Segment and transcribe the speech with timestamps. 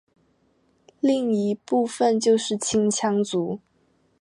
[0.99, 3.59] 另一部分就是青羌族。